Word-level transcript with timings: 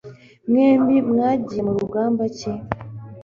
Mwembi 0.49 0.95
mwagiye 1.09 1.61
murugamba 1.67 2.21
iki? 2.31 2.51